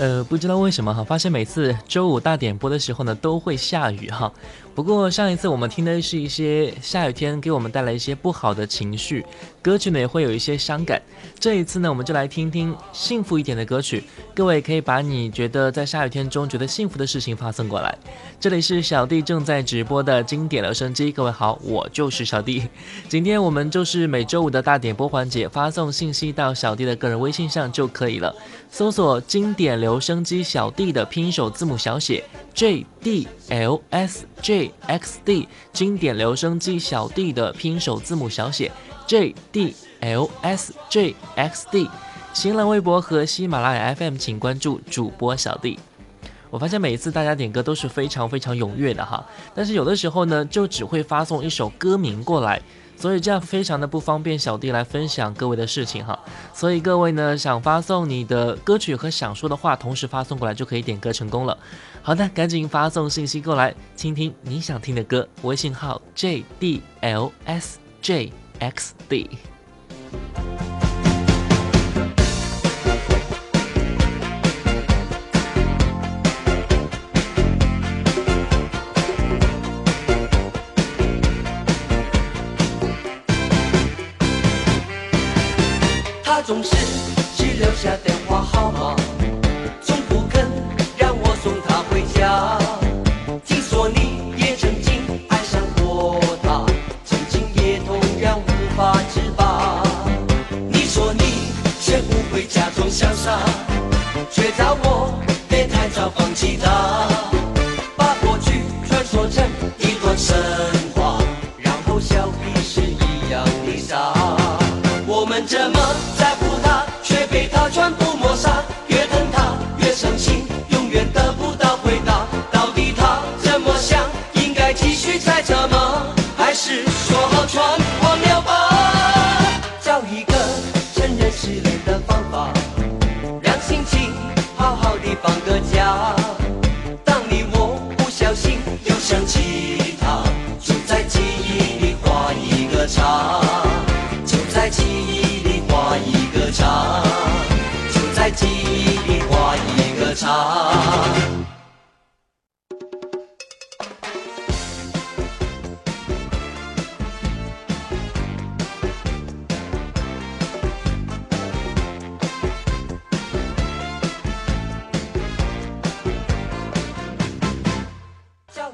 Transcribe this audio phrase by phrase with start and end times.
[0.00, 4.32] 呃，不知道为什么哈，发现每次周五大点播的时候呢，都会下雨哈。
[4.80, 9.22] 不过上一次我们听的是一些下雨天给我们带来一些不好的情绪，
[9.60, 11.02] 歌曲呢也会有一些伤感。
[11.38, 14.02] 这一次呢，我们就来听听幸福一点的歌曲。
[14.34, 17.94] 各位可以把你觉得在下雨天中觉得幸福的事情发送过来。
[18.40, 21.12] 这里是小弟正在直播的经典留声机。
[21.12, 22.66] 各位好，我就是小弟。
[23.06, 28.34] 今天我们就是每周五的大点播环节，发送信息到小弟的个人微信上就可以了。
[28.70, 32.24] 搜索“经典留声机小弟”的拼音首字母小写
[32.54, 38.70] J D L S J X D，经典留声机小弟的拼音首字母小写
[39.06, 41.88] J D L S J X D。
[42.32, 45.78] 新浪微博和喜马拉雅 FM，请关注主播小弟。
[46.48, 52.60] 我发现每一次大家点歌都是非常非常踊跃的哈，但是有的时候呢，就只会发送一首歌名过来。
[52.96, 56.18] 所以这样非常的不方便，小弟来分享各位的事情哈。
[56.52, 61.56] 所以各位呢，想发送你的歌曲和想说的话，同时发送过来就可以点歌成功了。
[62.02, 65.28] 好的，赶紧发送信息过来，倾听你想听的歌。
[65.42, 69.30] 微信号 j d l s j x d。
[86.24, 86.74] 他总是
[87.36, 88.96] 只留下电话号码，
[92.20, 92.59] 家。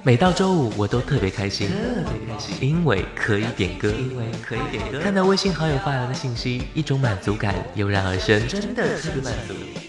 [0.03, 1.75] 每到周五，我都特别开心，特
[2.13, 5.01] 别开心，因为可以点歌，因为可以点歌。
[5.01, 9.86] 看到微信好友发来的信息，一种满足感油然而生，真的特别满足。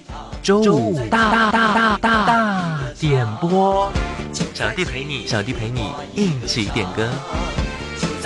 [0.47, 3.91] 周五大大大大大点播，
[4.53, 7.05] 小弟陪你，小弟陪你一起点歌，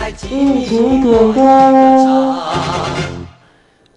[0.08, 0.28] 一起
[1.02, 2.38] 点歌。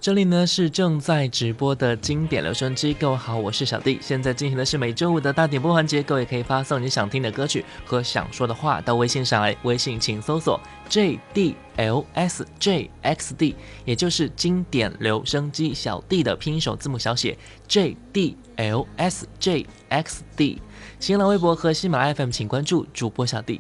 [0.05, 3.99] 这里呢是正在直播的经典留声机，各位好，我是小弟。
[4.03, 10.61] 现在进行的是每周五的大点播环节，各位可以发送你想听的歌曲和想说的话到微信上来，微信请搜索
[10.91, 13.57] J D L S J X D，
[13.87, 20.61] 也就是经典留声机小弟的拼音首字母小写 J D L S J X D。
[21.01, 23.59] 新浪微博和喜马拉雅 FM 请关注主播小弟。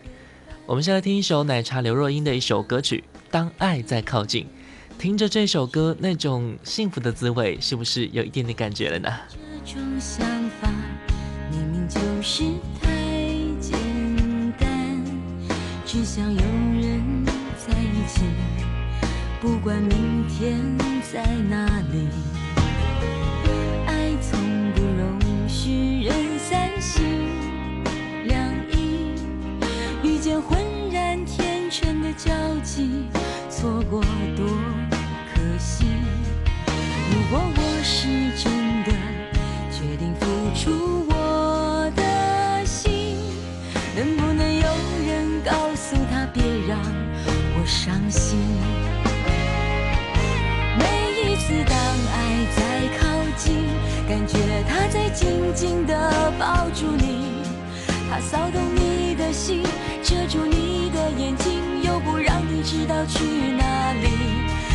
[0.67, 4.45] 我们先来听一首奶茶刘若英的一首歌曲《当爱在靠近》。
[4.99, 9.11] 听着这首歌，那种幸福的滋味，是不是有一点点感觉了呢？
[9.65, 10.27] 这种想
[10.61, 10.71] 法
[11.51, 12.45] 明明就是
[12.81, 12.91] 太
[13.61, 13.79] 简
[14.59, 14.69] 单，
[15.85, 17.25] 只想有人
[17.57, 18.23] 在一起，
[19.43, 20.59] 不管明天
[21.13, 22.09] 在哪里。
[23.87, 24.41] 爱从
[24.73, 27.05] 不容许人三心
[28.25, 29.13] 两意，
[30.03, 30.59] 遇见浑
[30.91, 32.33] 然天成的交
[32.63, 33.05] 集，
[33.51, 34.03] 错过
[34.35, 34.74] 多。
[37.35, 38.07] 如果我是
[38.41, 38.47] 真
[38.85, 38.93] 的
[39.73, 43.17] 决定付出我的心，
[43.97, 44.69] 能不能有
[45.05, 46.79] 人告诉他别让
[47.59, 48.39] 我伤心？
[50.79, 50.85] 每
[51.19, 51.77] 一次当
[52.15, 52.63] 爱在
[53.01, 53.03] 靠
[53.37, 53.67] 近，
[54.09, 54.39] 感觉
[54.69, 57.43] 他在紧紧地抱住你，
[58.09, 59.61] 他骚动你的心，
[60.05, 63.25] 遮住你的眼睛，又不让你知道去
[63.59, 64.54] 哪里。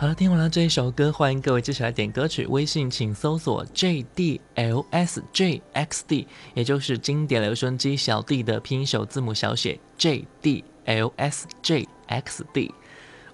[0.00, 2.46] 好了，听完了这一首歌，欢迎各位接下来点歌曲。
[2.46, 12.70] 微信请搜索 JDLSJXD，也就是经典留声机小弟的拼音首字母小写 JDLSJXD。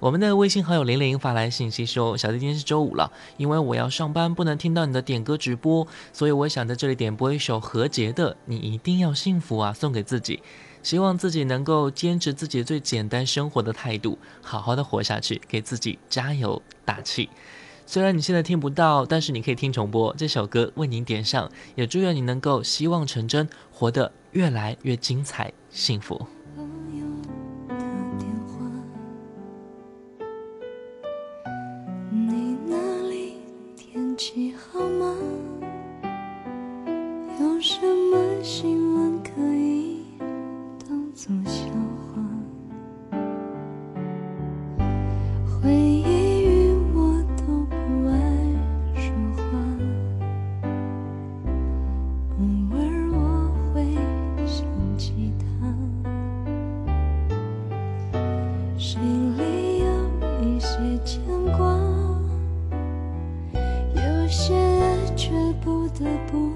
[0.01, 10.43] 我们的微信好友玲玲发来信息说：“小弟今天是周五了，因为我要上班，不能听到你的点歌直播，所以我想在这里点播一首何洁的《你一定要幸福啊》，送给自己。
[10.87, 17.29] 希望自己能够坚持自己最简单生活的态度，好好的活下去，给自己加油打气。
[17.85, 26.25] 虽然你现在听不到，但是你可以听重播这首歌，为您点上，也祝愿你能够希望成真，活得越来越精彩、幸福。”，
[32.13, 33.39] 你那里
[33.77, 35.17] 天气好吗？
[37.41, 39.76] 有什么新闻可以
[41.17, 41.65] 做笑
[42.13, 42.21] 话？
[45.49, 47.75] 回忆与我都不
[48.07, 48.13] 爱
[48.95, 49.49] 说话，
[52.39, 52.45] 偶
[52.77, 52.79] 尔
[53.15, 53.17] 我
[53.73, 53.97] 会
[54.47, 54.61] 想
[54.99, 55.45] 起他。
[58.77, 59.01] 心
[59.39, 59.41] 里
[59.79, 59.87] 有
[60.45, 60.69] 一些
[61.03, 61.25] 牵
[61.57, 61.65] 挂，
[63.95, 64.85] 有些爱
[65.17, 65.33] 却
[65.65, 66.53] 不得不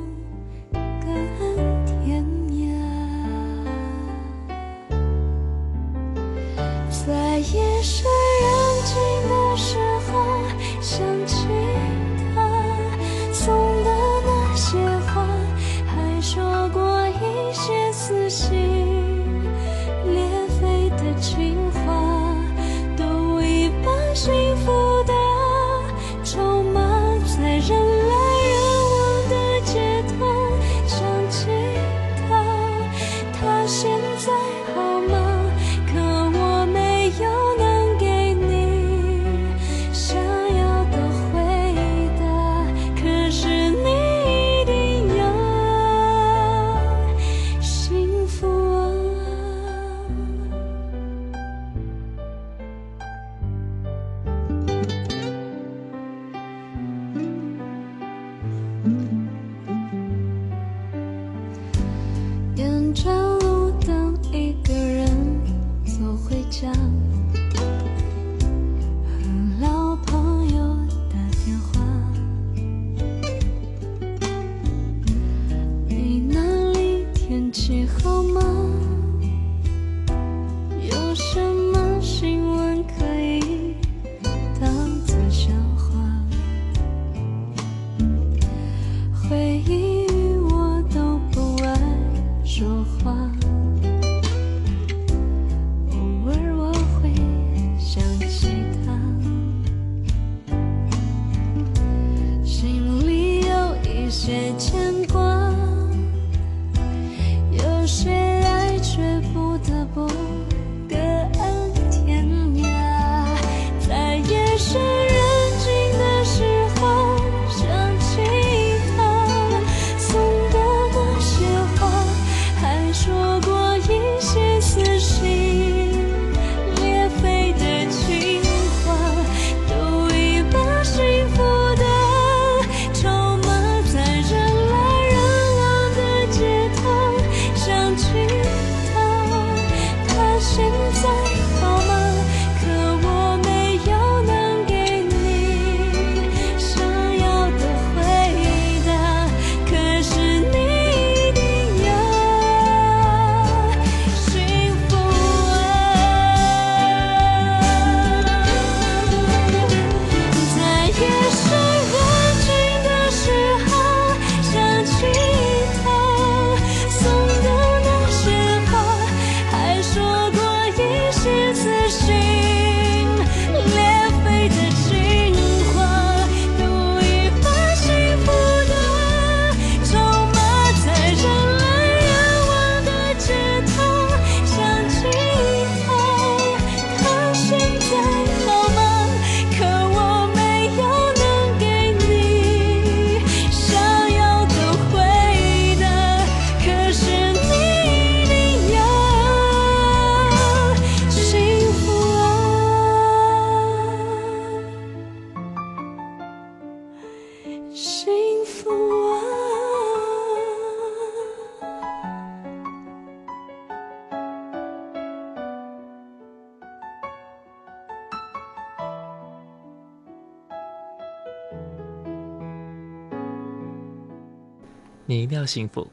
[225.11, 225.89] 你一定要幸福。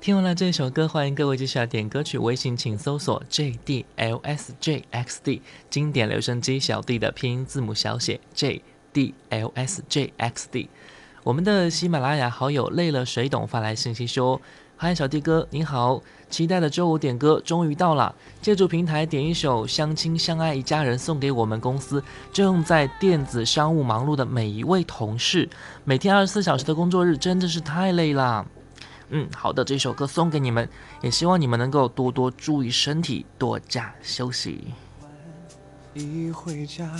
[0.00, 2.16] 听完了这首歌，欢迎各位继续来点歌曲。
[2.16, 10.70] 微信请搜索 J D L S J X D，经典留声机小弟的拼音字母小写 J D L S J X D。
[11.22, 14.40] 我们的喜马拉雅好友累了谁懂发来信息说
[14.78, 18.14] ：“嗨，小弟哥，你好，期待的周五点歌终于到了。
[18.40, 22.02] 借助平台点一首《相亲相爱一家人》，送给我们公司
[22.32, 25.50] 正在电子商务忙碌的每一位同事。
[25.84, 28.46] 每天二十四小时的工作日真的是太累了。”
[29.14, 30.66] 嗯，好的，这首歌送给你们，
[31.02, 34.72] 也希望你们能够多多注意身体，多加休息。
[35.92, 36.90] 一回家，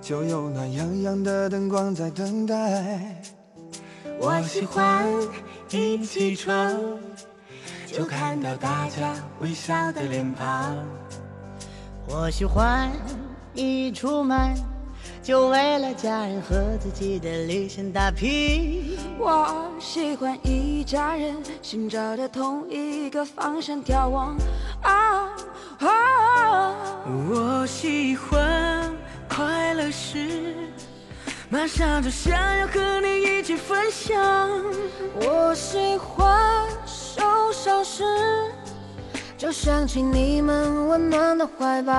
[0.00, 3.22] 就有暖洋洋的灯光在等待。
[4.18, 5.06] 我喜欢
[5.68, 6.74] 一起床，
[7.86, 10.74] 就看到大家微笑的脸庞。
[12.08, 12.90] 我喜欢
[13.52, 14.75] 一出门。
[15.26, 18.96] 就为了家人和自己的理想打拼。
[19.18, 24.36] 我喜欢一家人，寻找着同一个方向眺望。
[24.82, 25.28] 啊
[25.80, 26.72] 啊！
[27.28, 28.94] 我喜欢
[29.28, 30.54] 快乐时，
[31.48, 34.16] 马上就想要和你一起分享。
[35.22, 36.24] 我喜欢
[39.38, 41.92] 就想起你们温暖的怀抱。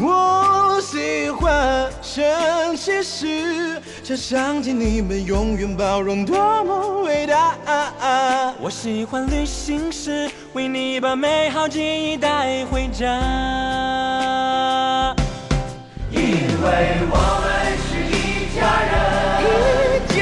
[0.00, 7.56] 我喜欢生气时，就想起你们永远包容，多么伟大。
[8.60, 13.04] 我喜欢旅行时，为你把美好记忆带回家。
[16.12, 17.50] 因为我们
[17.82, 18.94] 是一家人。
[19.42, 19.44] 一
[20.14, 20.20] 家，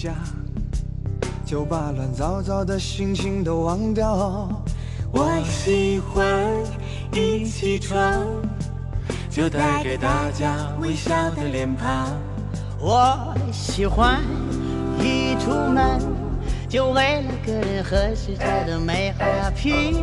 [0.00, 0.14] 家
[1.44, 4.48] 就把乱糟糟的心情都忘掉。
[5.10, 6.24] 我喜欢
[7.12, 8.24] 一起床，
[9.28, 12.16] 就带给大家微笑的脸庞。
[12.78, 14.22] 我喜欢
[15.00, 16.00] 一出门，
[16.68, 20.00] 就为了个人和世界的美好打拼。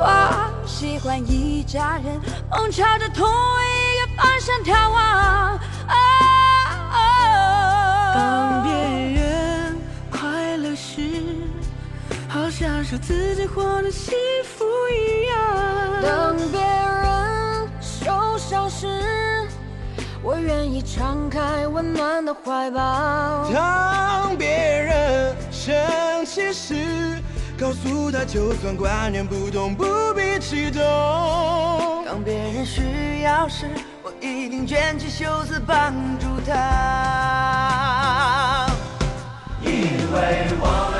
[0.00, 5.60] 我喜欢一家人，梦朝着同一个方向眺望。
[12.58, 14.12] 好像是自己活得幸
[14.42, 16.02] 福一样。
[16.02, 18.88] 当别人受伤时，
[20.24, 23.48] 我愿意敞开温暖的怀抱。
[23.54, 27.22] 当别人生气时，
[27.56, 30.82] 告诉他就算观念不同，不必激动。
[32.04, 33.70] 当别人需要时，
[34.02, 36.54] 我一定卷起袖子帮助他，
[39.62, 39.70] 因
[40.12, 40.97] 为我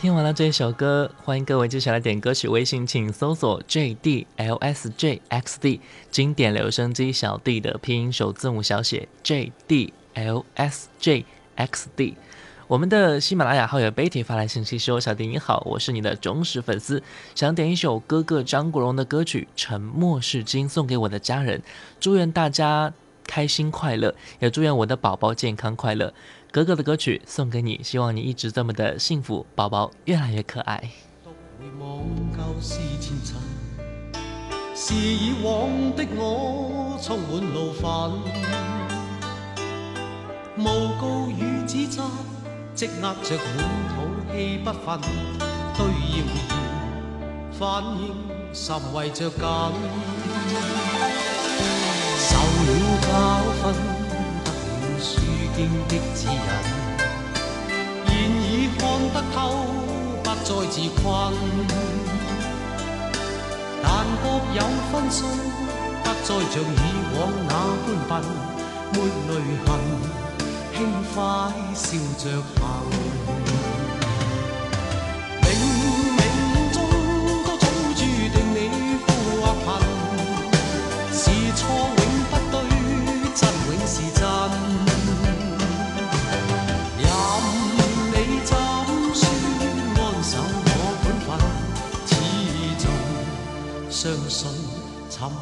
[0.00, 2.48] 听完了这一首歌，欢迎各位接下来点歌曲。
[2.48, 12.16] 微信请搜索 J D L S J X D，经典留声机小弟的拼音首字母小写 J D L S J X D。
[12.66, 17.02] 我们的喜马拉雅好友 Betty 发来信息说：“小弟你好，我是你的忠实粉丝，
[17.34, 21.62] 想点一首哥哥张国荣的歌曲《沉默是金》送给我的家人，
[22.00, 22.90] 祝愿大家
[23.26, 26.14] 开心快乐，也祝愿我的宝宝健康快乐。”
[26.52, 30.82] 哥哥的歌曲送给你，希望你一直这么的幸福，宝宝越来越可爱。
[31.56, 33.36] 回望旧事前尘，
[34.74, 37.86] 是以往的我充满怒愤，
[40.58, 42.02] 诬告与指责
[42.74, 43.56] 积压着满
[43.94, 45.00] 肚气不愤，
[45.76, 46.26] 对谣言
[47.52, 48.12] 反应
[48.52, 49.38] 甚为着紧，
[52.18, 52.36] 受
[52.66, 52.68] 了
[53.06, 53.08] 教
[53.72, 53.99] 训。
[55.56, 55.58] 经
[55.88, 56.34] 的指引，
[58.06, 58.80] 现已看
[59.12, 59.38] 得透，
[60.22, 61.02] 不再自困。
[63.82, 63.88] 但
[64.22, 64.58] 各有
[64.90, 65.18] 分数，
[66.02, 66.64] 不再像以
[67.14, 67.52] 往那
[68.08, 68.22] 般笨，
[68.92, 68.96] 没
[69.28, 69.30] 泪
[69.66, 69.68] 痕，
[70.74, 70.78] 轻
[71.14, 71.16] 快
[71.74, 71.86] 笑
[72.18, 72.24] 着
[72.60, 72.60] 行。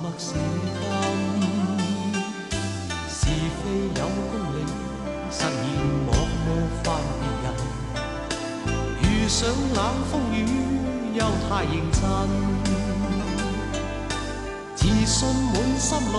[0.09, 0.40] 白是金，
[3.09, 3.62] 是非
[3.94, 4.59] 有公理，
[5.31, 5.51] 失言
[6.07, 6.09] 莫
[6.44, 6.49] 冒
[6.83, 6.87] 犯
[7.21, 7.47] 别人。
[9.03, 9.38] 遇上
[9.75, 9.79] 冷
[10.11, 10.37] 风雨，
[11.14, 12.01] 又太认真，
[14.75, 15.16] 自信
[15.53, 16.16] 满心里，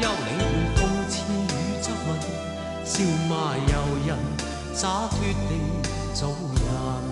[0.00, 0.42] 休理会
[0.76, 1.46] 讽刺与
[1.82, 2.08] 质问，
[2.84, 2.92] 笑
[3.28, 3.72] 骂由
[4.06, 4.10] 人，
[4.74, 5.50] 洒脱地
[6.14, 7.11] 做人。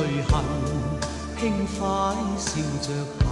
[0.00, 0.44] 泪痕
[1.38, 3.27] 轻快笑着。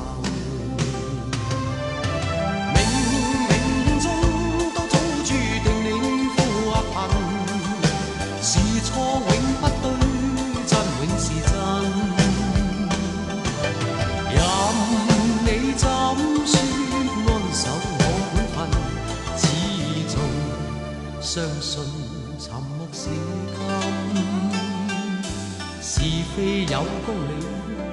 [27.07, 27.31] 风里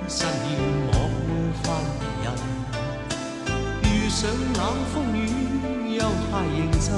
[0.09, 0.25] 实现
[0.87, 0.91] 我
[1.61, 1.65] 半分
[1.99, 2.27] 别人
[3.83, 4.21] 遇上
[4.57, 4.59] 冷
[4.91, 5.21] 风雨
[5.97, 6.89] 又太认真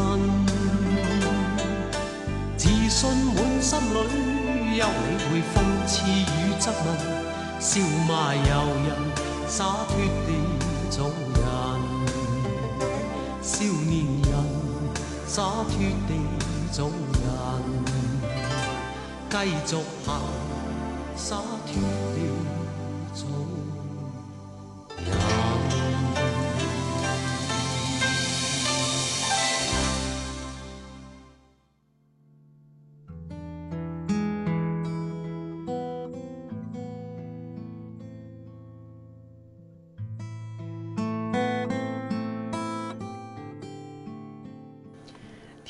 [2.56, 3.04] 自信
[3.36, 3.93] 满心里
[4.80, 4.88] 休理
[5.28, 5.54] 会讽
[5.86, 6.88] 刺与质问
[7.60, 8.41] 笑骂由
[8.86, 8.88] 人
[9.45, 9.91] 洒脱
[10.25, 10.30] 地
[10.89, 11.43] 做人
[13.41, 14.34] 少年人
[15.28, 15.75] 洒脱
[16.08, 16.10] 地
[16.71, 17.25] 做人
[19.30, 19.36] 继
[19.67, 19.75] 续
[20.06, 20.54] 行。
[21.27, 21.81] 洒脱
[22.13, 22.29] 地
[23.15, 23.64] 早。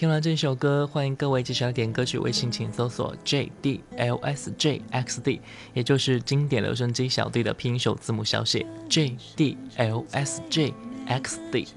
[0.06, 2.20] 听完这首歌，欢迎各位继续来点歌曲。
[2.20, 5.42] 微信请搜索 J D L S J X D，
[5.74, 10.72] 也就是经典留声机小弟的拼音首字母小写 J D L S J
[11.08, 11.68] X D。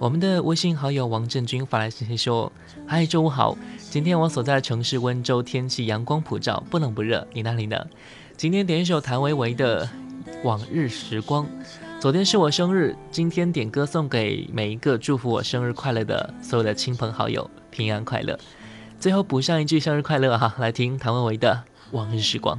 [0.00, 2.50] 我们的微信好友王振军发来信息说
[2.88, 3.56] ：“嗨，周五好，
[3.88, 7.24] 今天我所在的城市温州天气阳光普照，不冷不热。
[7.32, 7.86] 你那里呢？
[8.36, 9.86] 今天点一首谭维维的
[10.42, 11.44] 《往日时光》。
[12.00, 18.38] 昨天是我生日，今天点歌送给每一个祝福我生日快乐的所有的亲朋好友。”平安快乐，
[18.98, 20.54] 最后补上一句生日快乐哈！
[20.58, 21.62] 来听谭维维的
[21.94, 22.58] 《往日时光》。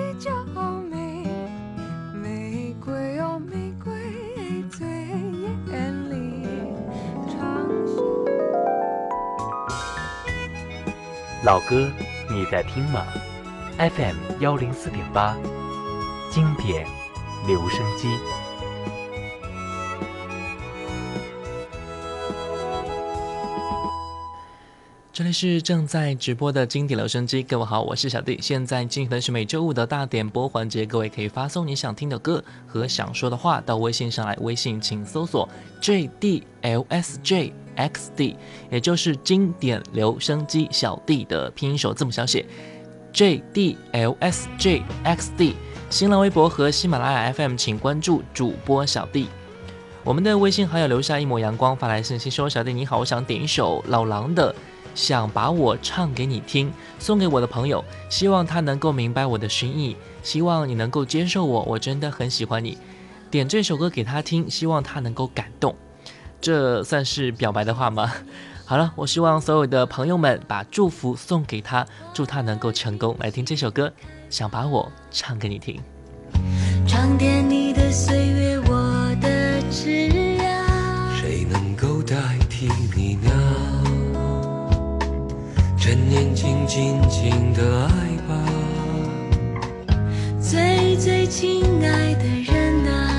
[11.51, 11.91] 老歌
[12.29, 13.05] 你在听吗
[13.77, 15.35] ？FM 幺零四点八，
[16.31, 16.87] 经典
[17.45, 18.07] 留声机。
[25.11, 28.39] 这里是正在直播的经典留声机，各位好，我是小弟。
[28.41, 35.49] 现在进行的是每周五的大点播环节，各位可以发送你想听的歌和想说的话到微信上来，微信请搜索
[35.81, 37.51] JDLSJ
[37.89, 38.35] xd，
[38.69, 42.45] 也就是经典留声机小弟的拼音首字母小写
[43.13, 45.53] JDLSJXD。
[45.89, 49.27] 新浪微博和喜马拉雅 FM 请关注主播小弟。
[50.03, 54.55] 我们的微信好友留下一抹阳光发来信息说：“小弟你好，我想点一首老狼的。”
[54.93, 62.77] 想把我唱给你听，送给我的朋友，希望他能够明白我的心意，希望你能够接受我，我真的很喜欢你。
[63.29, 65.73] 点这首歌给他听，希望他能够感动。
[66.41, 68.11] 这算是表白的话吗？
[68.65, 73.15] 好了我希望所有的朋友们把祝福送给他祝他能够成功。
[73.19, 73.91] 来听这首歌
[74.29, 75.79] 想把我唱给你听。
[76.87, 81.19] 装点你的岁月我的枝桠。
[81.19, 82.15] 谁能够代
[82.49, 83.29] 替你呢？
[85.77, 87.91] 趁年轻尽情的爱
[88.27, 88.33] 吧。
[90.39, 93.10] 最最亲爱的人啊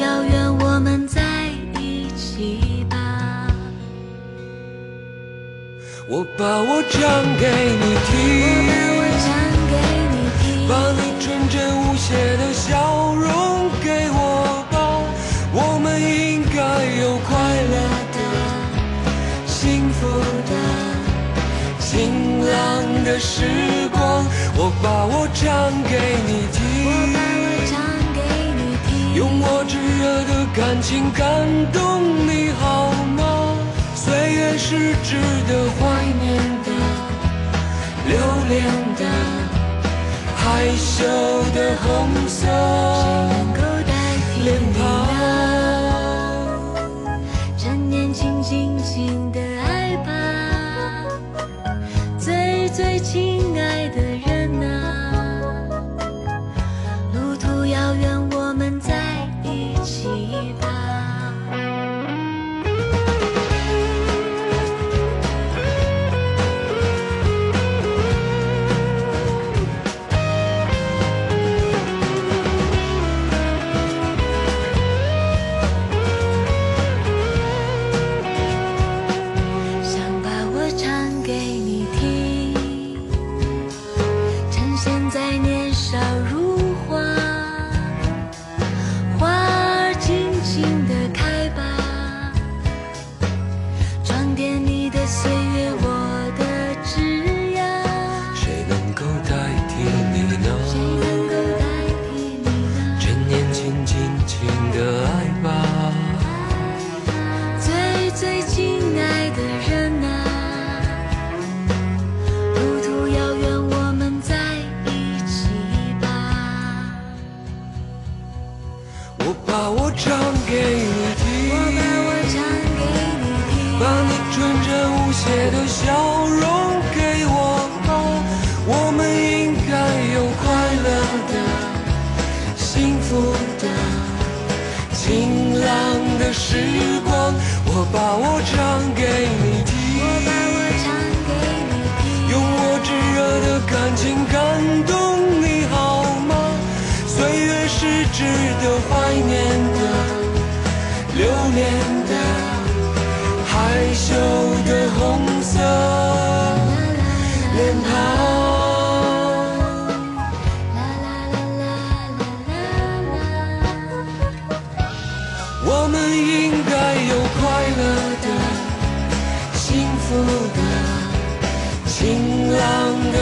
[0.00, 1.20] 遥远，我们在
[1.80, 2.96] 一起吧。
[6.08, 7.00] 我把我唱
[7.38, 7.46] 给
[7.80, 9.34] 你我把听，
[9.70, 9.74] 给
[10.12, 13.24] 你听，把你纯真无邪的笑容
[13.82, 14.74] 给我吧。
[15.52, 16.60] 我们应该
[17.00, 17.34] 有快
[17.72, 17.74] 乐
[18.14, 18.18] 的、
[19.46, 20.00] 幸福
[20.46, 20.52] 的、
[21.80, 22.54] 晴朗
[23.04, 23.34] 的时
[23.92, 24.24] 光。
[24.58, 25.44] 我把我唱
[25.84, 25.94] 给
[26.26, 26.58] 你我
[29.68, 31.26] 炙热的感情感
[31.72, 33.22] 动你好吗？
[33.94, 35.16] 岁月是值
[35.48, 36.70] 得怀念的、
[38.06, 38.16] 留
[38.48, 38.64] 恋
[38.96, 39.04] 的、
[40.36, 41.04] 害羞
[41.52, 42.46] 的红色
[44.44, 45.15] 脸庞。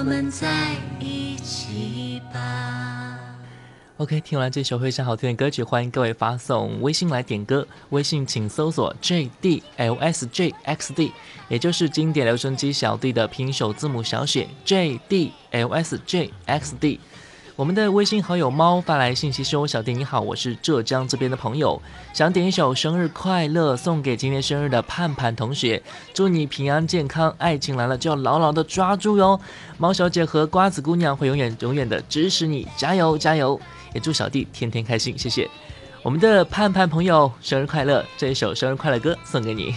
[0.00, 3.18] 我们在一起吧。
[3.98, 7.68] OK，听完这首非常好听的歌曲，欢迎各位发送微信来点歌。
[7.90, 11.12] 微信请搜索 JDLSJXD，
[11.50, 16.98] 也就是经典留声机小弟的拼首字母小写 JDLSJXD。
[17.60, 21.78] 我们的微信好友猫发来信息说：“小弟你好，我是浙江这边的朋友，
[22.14, 25.82] 想点一首生日快乐送给今天生日的盼盼同学，
[26.14, 29.38] 祝你平安健康，爱情来了就要牢牢的抓住哟。
[29.76, 33.60] 猫小姐和瓜子姑娘会永远永远的支持你，加油加油！
[33.92, 35.46] 也祝小弟天天开心，谢谢。
[36.02, 39.74] 我们的盼盼朋友生日快乐，这一首生日快乐歌送给你。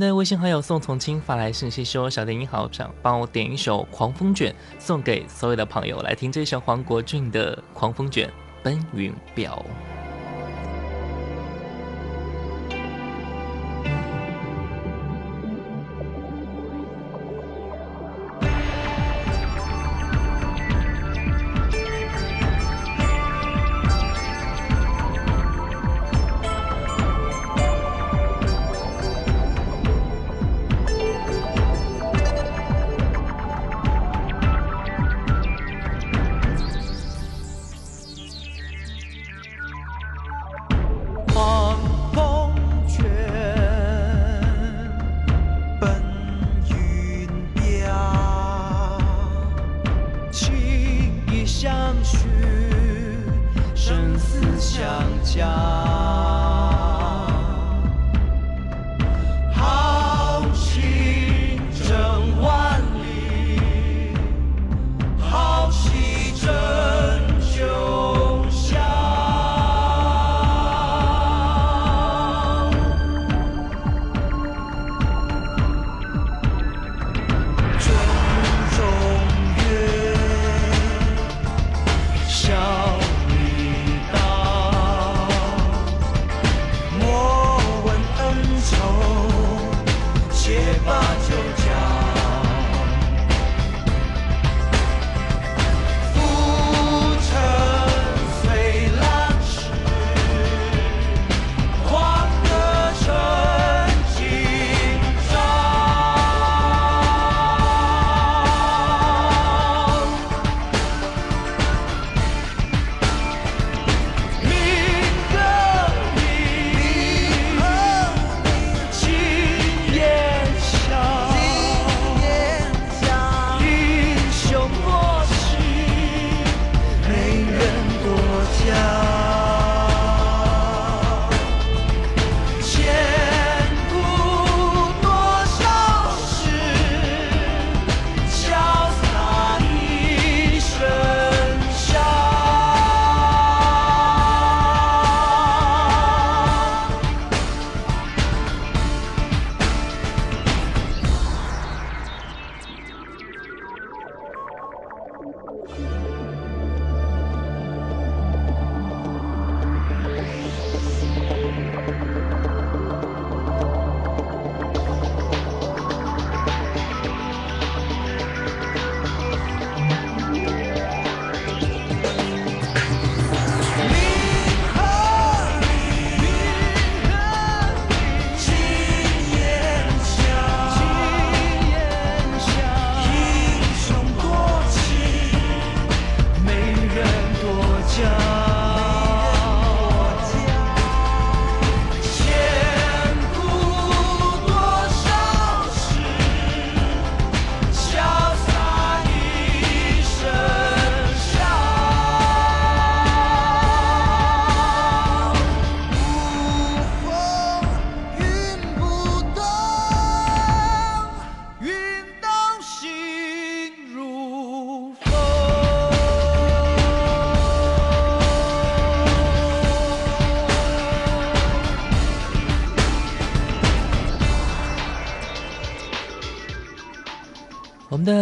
[0.00, 8.26] 们的微信好友宋从清发来信息说：“小电影好，想帮我点一首《狂风卷》，送给所有的朋友来听这首黄国俊的《狂风卷》，
[8.62, 9.62] 奔云表。”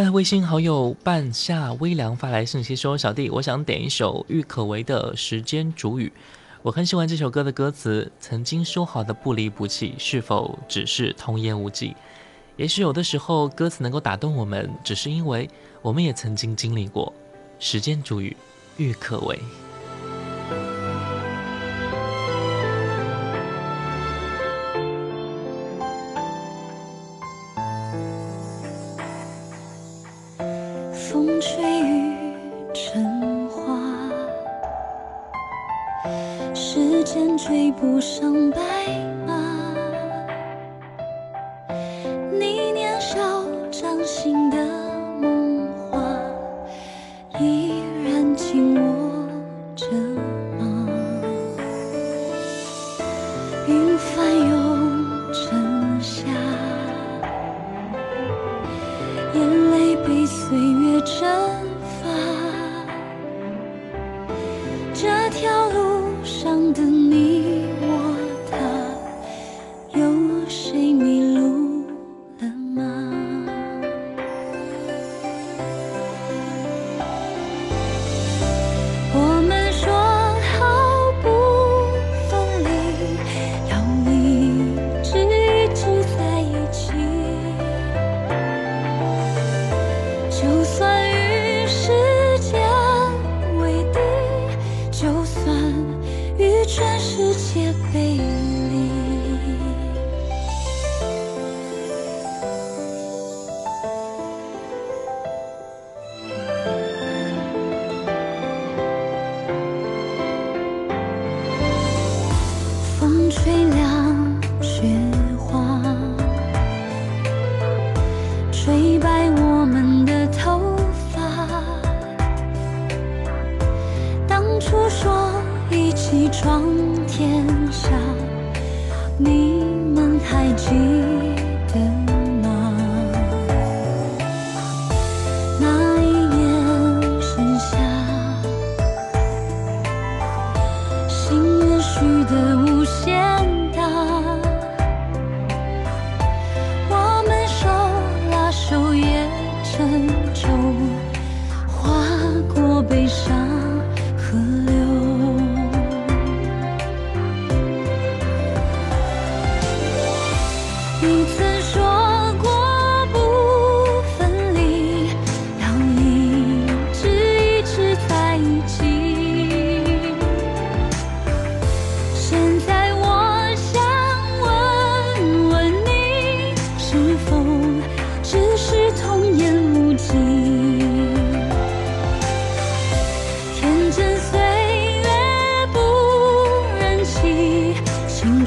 [0.09, 6.11] 在微信好友半夏微凉发来信息说：“小弟，我想点一首郁可唯的《时间煮雨》，
[6.63, 8.11] 我很喜欢这首歌的歌词。
[8.19, 11.95] 曾经说好的不离不弃，是否只是童言无忌？
[12.57, 15.47] 也许有的时候，歌词能够打动我们，只是因为
[15.83, 17.13] 我们也曾经经历过。
[17.59, 18.35] 时间煮雨，
[18.79, 19.39] 郁可唯。”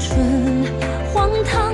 [0.02, 0.64] 春
[1.14, 1.72] 荒唐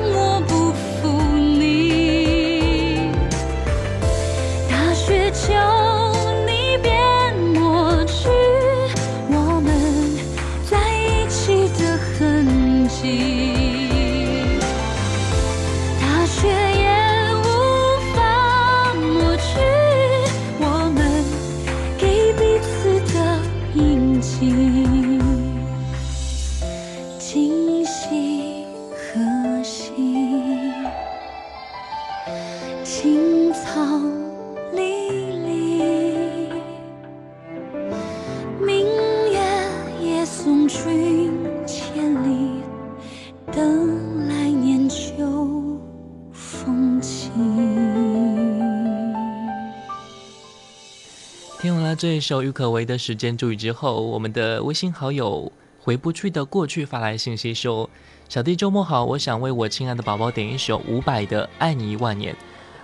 [52.18, 57.88] 一首郁可唯的《时间煮雨》之后，我们的微信好友回不去的过去发来信息说
[58.28, 62.34] ：“小弟周末好，我想为我亲爱的宝宝点一首伍佰的《爱你一万年》。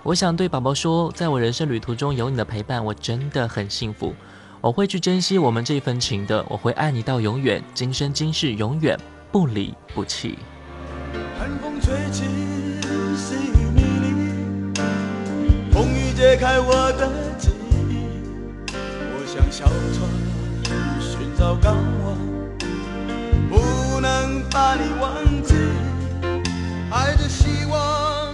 [0.04, 4.14] 我想对宝宝说，在我人生旅途中有你的陪伴，我真的很幸福。
[4.60, 8.96] 我会去珍惜我们这份情的，我会爱你到永远，今生今世永远
[9.32, 10.38] 不离不弃。
[11.36, 12.22] 寒风吹起，
[13.16, 14.80] 细雨迷离，
[15.72, 17.53] 风雨揭开我的。
[19.34, 20.08] 像小船
[21.00, 22.16] 寻找港湾，
[23.50, 25.54] 不能把你忘记。
[26.88, 28.32] 爱的希望，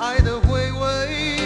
[0.00, 1.38] 爱的回味，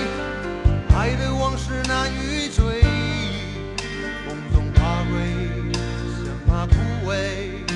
[0.97, 3.84] 爱的往事难以追忆。
[4.26, 5.14] 风中花蕊
[6.24, 6.74] 生怕枯
[7.07, 7.75] 萎。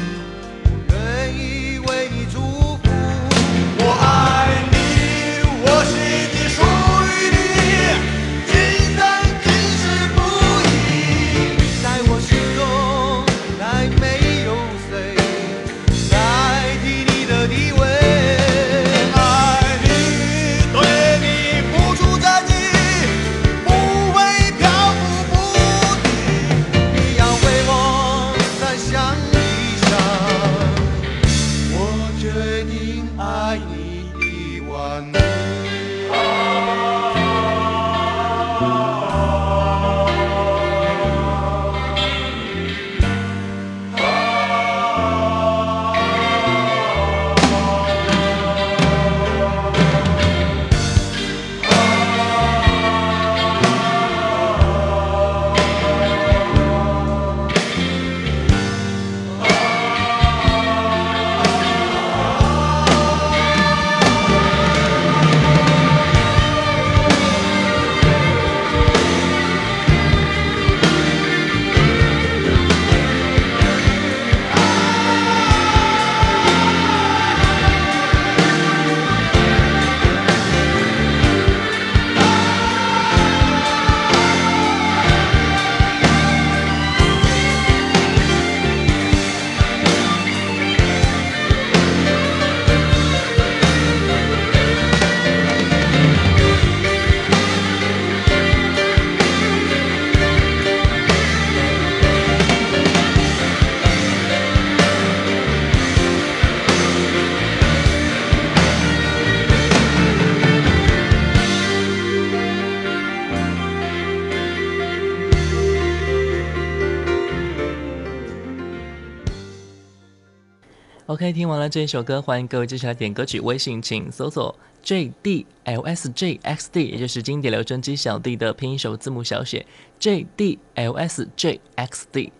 [121.10, 123.40] OK，听完了这一首歌，欢迎各位继续来点歌曲。
[123.40, 124.54] 微信请搜索
[124.84, 129.66] JDLSJXD，也就是经典留声机小弟的拼音首字母小写
[129.98, 132.30] JDLSJXD。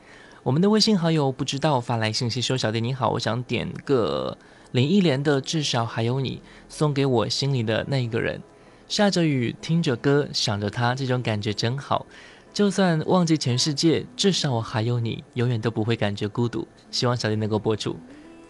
[0.45, 4.39] 我们的微信好友不知道发来信息说：“小弟你好，我想点个
[4.71, 6.37] 林忆莲的《至少还有你》，
[6.69, 8.41] 送给我心里的那一个人。
[8.87, 12.07] 下着雨，听着歌，想着他，这种感觉真好。
[12.55, 16.69] 就算忘记全世界，至少我还有你，永远都不会感觉孤独。
[16.93, 17.97] 希望小弟能够播出。”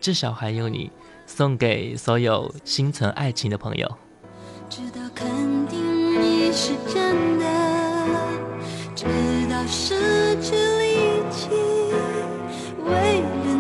[0.01, 0.91] 至少还有你，
[1.27, 3.99] 送给所有心存爱情的朋友。
[4.69, 5.29] 直到肯
[5.67, 7.45] 定你是真的，
[8.95, 9.05] 直
[9.51, 11.51] 到失去力气，
[12.85, 13.60] 为了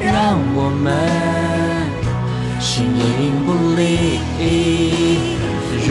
[0.00, 0.92] 让我们
[2.60, 3.80] 形影不离。
[5.86, 5.90] 如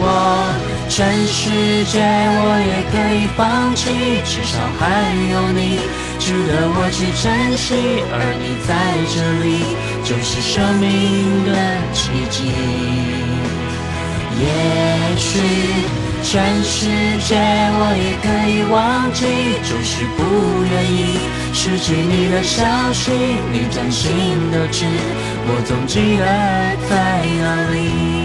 [0.00, 0.04] 果
[0.88, 1.50] 全世
[1.84, 3.80] 界我也可以放弃，
[4.24, 4.82] 至少还
[5.32, 5.78] 有你
[6.18, 7.68] 值得我去珍惜，
[8.12, 8.70] 而你在
[9.14, 9.46] 这里
[10.04, 10.86] 就是生命
[11.46, 11.50] 的
[11.92, 12.36] 奇迹。
[14.40, 14.44] 也
[15.16, 15.28] 许
[16.22, 16.86] 全世
[17.26, 19.24] 界我也可以忘记，
[19.64, 21.18] 就是不愿意
[21.52, 23.10] 失去你的消息，
[23.50, 24.84] 你掌心的痣，
[25.46, 26.24] 我总记得
[26.88, 28.19] 在哪里。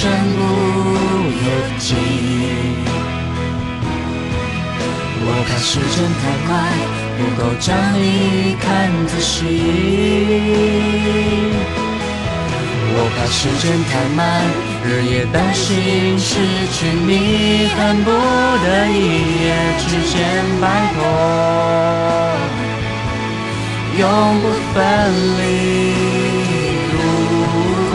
[0.00, 0.40] 身不
[1.28, 1.48] 由
[1.78, 1.84] 己。
[5.22, 6.48] 我怕时间太快，
[7.18, 8.64] 不够将你看
[9.06, 9.36] 仔细。
[12.94, 14.18] 我怕时间太慢，
[14.86, 16.30] 日夜担心失
[16.72, 18.96] 去你，恨不得一
[19.44, 19.46] 夜
[19.84, 20.16] 之间
[20.62, 20.98] 摆脱，
[23.98, 24.02] 永
[24.40, 24.78] 不分
[25.36, 25.40] 离。
[26.90, 26.96] 如
[27.92, 27.94] 果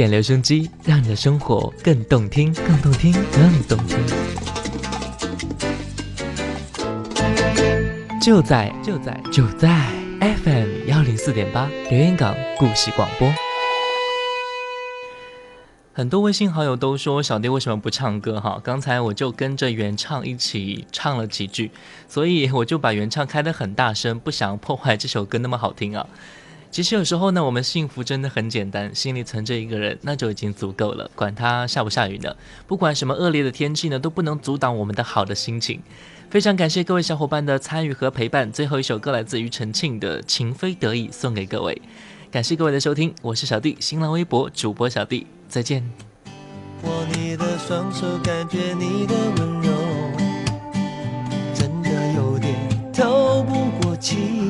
[0.00, 3.98] 经典留声机，让你的生活更动听，更动听，更动听。
[8.18, 9.68] 就在就在就在
[10.20, 13.30] FM 幺零四点八留言港故事广播。
[15.92, 18.58] 很多微信好友都说小弟为什么不唱歌哈？
[18.64, 21.72] 刚才我就跟着原唱一起唱了几句，
[22.08, 26.06] 所以我就把原唱开得很大声，不想破坏这首歌那么好听啊。
[26.70, 31.10] 其实有时候呢，我们幸福真的很简单，心里存着一个人，那就已经足够了。
[31.16, 32.34] 管他下不下雨呢，
[32.68, 35.82] 不管什么恶劣的天气呢，都不能阻挡我们的好的心情。
[36.30, 38.52] 非常感谢各位小伙伴的参与和陪伴。
[38.52, 41.82] 最后一首歌来自庾澄庆的《情非得已》，送给各位。
[42.30, 45.82] 感谢各位的收听，我是小弟，新浪微博主播小弟，再见。
[46.84, 49.72] 握你的双手，感觉你的温柔，
[51.52, 52.54] 真的有点
[52.92, 54.49] 透不过气。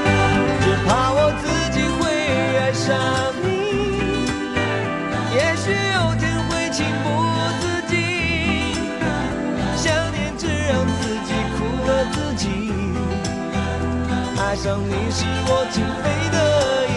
[14.51, 16.90] 爱上你是我情非得已。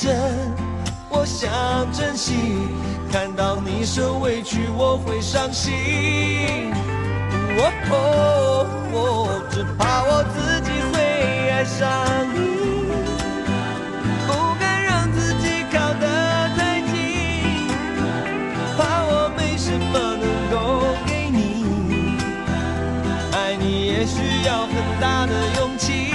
[0.00, 0.16] 真，
[1.10, 1.50] 我想
[1.92, 2.32] 珍惜。
[3.12, 6.72] 看到你受委屈，我会伤心。
[7.92, 8.64] 哦，
[9.50, 10.96] 只怕我自己会
[11.50, 11.86] 爱上
[12.32, 12.38] 你，
[14.26, 16.06] 不敢让自己靠得
[16.56, 17.68] 太近。
[18.78, 22.16] 怕我没什么能够给你，
[23.36, 26.08] 爱你也需要很大的勇气，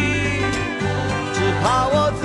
[1.36, 2.25] 只怕我自